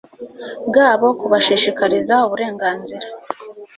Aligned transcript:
bwabo 0.67 1.07
kubashishikariza 1.19 2.15
uburenganzira 2.25 3.05